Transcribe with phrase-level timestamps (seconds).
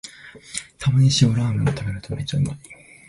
[0.79, 2.57] たまに塩ラーメンを食べるとめっちゃうまい